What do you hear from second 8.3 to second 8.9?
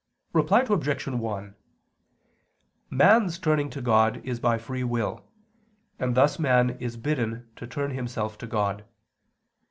to God.